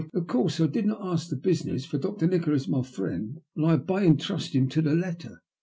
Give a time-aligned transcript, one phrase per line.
[0.15, 2.25] Of course I did not ask the business, for Dr.
[2.25, 5.43] Nikola is my friend, and I obey and trust him to the letter.